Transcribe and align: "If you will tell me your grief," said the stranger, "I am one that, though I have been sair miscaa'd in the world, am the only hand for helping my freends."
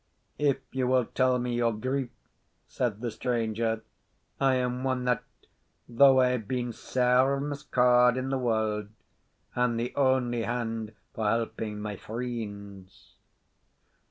"If 0.39 0.57
you 0.71 0.87
will 0.87 1.05
tell 1.05 1.37
me 1.37 1.53
your 1.53 1.71
grief," 1.73 2.09
said 2.67 3.01
the 3.01 3.11
stranger, 3.11 3.83
"I 4.39 4.55
am 4.55 4.83
one 4.83 5.05
that, 5.05 5.23
though 5.87 6.19
I 6.21 6.29
have 6.29 6.47
been 6.47 6.73
sair 6.73 7.39
miscaa'd 7.39 8.17
in 8.17 8.29
the 8.29 8.39
world, 8.39 8.89
am 9.55 9.77
the 9.77 9.95
only 9.95 10.41
hand 10.41 10.95
for 11.13 11.27
helping 11.29 11.79
my 11.79 11.97
freends." 11.97 13.13